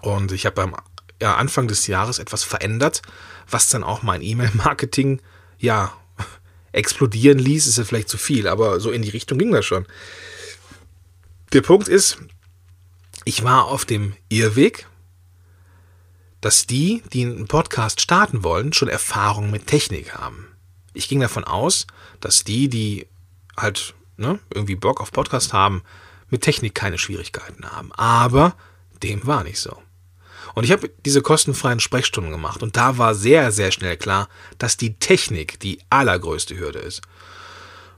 Und 0.00 0.32
ich 0.32 0.46
habe 0.46 0.62
am 0.62 0.76
ja, 1.20 1.36
Anfang 1.36 1.68
des 1.68 1.86
Jahres 1.88 2.18
etwas 2.18 2.44
verändert, 2.44 3.02
was 3.50 3.68
dann 3.68 3.84
auch 3.84 4.02
mein 4.02 4.22
E-Mail-Marketing 4.22 5.20
ja 5.58 5.92
explodieren 6.72 7.38
ließ, 7.38 7.66
ist 7.66 7.78
ja 7.78 7.84
vielleicht 7.84 8.08
zu 8.08 8.18
viel, 8.18 8.48
aber 8.48 8.80
so 8.80 8.90
in 8.90 9.02
die 9.02 9.10
Richtung 9.10 9.38
ging 9.38 9.52
das 9.52 9.64
schon. 9.64 9.86
Der 11.52 11.62
Punkt 11.62 11.88
ist, 11.88 12.18
ich 13.24 13.42
war 13.42 13.66
auf 13.66 13.84
dem 13.84 14.14
Irrweg, 14.28 14.86
dass 16.40 16.66
die, 16.66 17.02
die 17.12 17.24
einen 17.24 17.48
Podcast 17.48 18.00
starten 18.00 18.44
wollen, 18.44 18.72
schon 18.72 18.88
Erfahrung 18.88 19.50
mit 19.50 19.66
Technik 19.66 20.14
haben. 20.14 20.46
Ich 20.94 21.08
ging 21.08 21.20
davon 21.20 21.44
aus, 21.44 21.86
dass 22.20 22.44
die, 22.44 22.68
die 22.68 23.06
halt 23.56 23.94
ne, 24.16 24.38
irgendwie 24.52 24.76
Bock 24.76 25.00
auf 25.00 25.12
Podcast 25.12 25.52
haben, 25.52 25.82
mit 26.30 26.42
Technik 26.42 26.74
keine 26.74 26.98
Schwierigkeiten 26.98 27.64
haben. 27.70 27.92
Aber 27.92 28.54
dem 29.02 29.26
war 29.26 29.44
nicht 29.44 29.58
so. 29.58 29.82
Und 30.54 30.64
ich 30.64 30.72
habe 30.72 30.90
diese 31.04 31.22
kostenfreien 31.22 31.80
Sprechstunden 31.80 32.32
gemacht 32.32 32.62
und 32.62 32.76
da 32.76 32.98
war 32.98 33.14
sehr, 33.14 33.52
sehr 33.52 33.70
schnell 33.70 33.96
klar, 33.96 34.28
dass 34.58 34.76
die 34.76 34.94
Technik 34.94 35.60
die 35.60 35.78
allergrößte 35.90 36.58
Hürde 36.58 36.78
ist. 36.80 37.02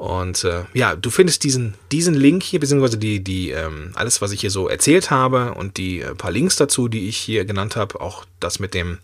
Und 0.00 0.42
äh, 0.44 0.64
ja, 0.72 0.96
du 0.96 1.10
findest 1.10 1.44
diesen, 1.44 1.74
diesen 1.92 2.14
Link 2.14 2.42
hier, 2.42 2.58
beziehungsweise 2.58 2.96
die, 2.96 3.22
die, 3.22 3.50
ähm, 3.50 3.92
alles, 3.94 4.22
was 4.22 4.32
ich 4.32 4.40
hier 4.40 4.50
so 4.50 4.66
erzählt 4.66 5.10
habe 5.10 5.52
und 5.54 5.76
die 5.76 6.00
äh, 6.00 6.14
paar 6.14 6.30
Links 6.30 6.56
dazu, 6.56 6.88
die 6.88 7.06
ich 7.06 7.18
hier 7.18 7.44
genannt 7.44 7.76
habe, 7.76 8.00
auch 8.00 8.24
das 8.40 8.60
mit 8.60 8.72
dem 8.72 8.96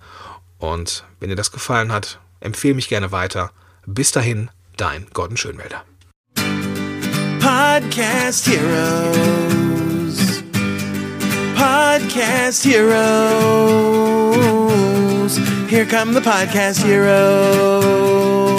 Und 0.59 1.05
wenn 1.21 1.29
dir 1.29 1.37
das 1.37 1.53
gefallen 1.53 1.93
hat, 1.93 2.21
empfehle 2.41 2.75
mich 2.75 2.89
gerne 2.89 3.13
weiter. 3.13 3.51
Bis 3.87 4.13
dahin, 4.13 4.51
dein 4.77 5.07
Gordon 5.13 5.37
Schönwälder. 5.37 5.85
Podcast 7.41 8.47
Heroes. 8.47 10.43
Podcast 11.55 12.65
Heroes. 12.65 12.95
Here 15.69 15.87
come 15.87 16.15
the 16.15 16.21
Podcast 16.21 16.83
Heroes. 16.83 18.54